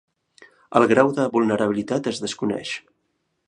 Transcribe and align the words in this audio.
El 0.79 0.85
grau 0.93 1.11
de 1.19 1.27
vulnerabilitat 1.37 2.11
es 2.13 2.25
desconeix. 2.25 2.73